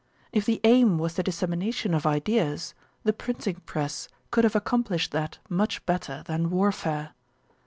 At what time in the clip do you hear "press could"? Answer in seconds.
3.67-4.43